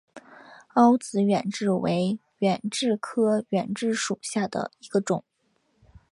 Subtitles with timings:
[0.73, 5.23] 凹籽远志为远志科远志属下的一个种。